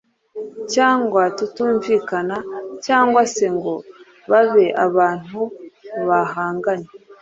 cyangwa 0.73 1.21
tutumvikana 1.37 2.37
cyangwa 2.85 3.21
se 3.35 3.45
ngo 3.55 3.73
babe 4.31 4.65
abantu 4.85 5.39
bahanganye. 6.07 6.89